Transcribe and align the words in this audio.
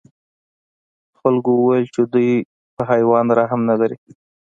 خلکو 1.19 1.49
وویل 1.55 1.85
چې 1.93 2.01
دوی 2.13 2.31
په 2.75 2.81
حیوان 2.91 3.25
رحم 3.39 3.61
نه 3.69 3.75
لري. 3.81 3.97